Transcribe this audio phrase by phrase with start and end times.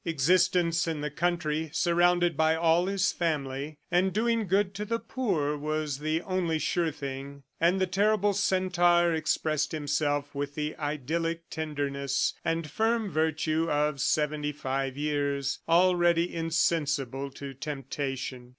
[0.03, 5.55] Existence in the country, surrounded by all his family and doing good to the poor
[5.55, 7.43] was the only sure thing.
[7.59, 14.51] And the terrible centaur expressed himself with the idyllic tenderness and firm virtue of seventy
[14.51, 18.49] five years, already insensible to temptation.